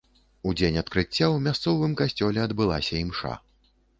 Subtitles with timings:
[0.51, 3.37] У дзень адкрыцця ў мясцовым касцёле адбылася імша.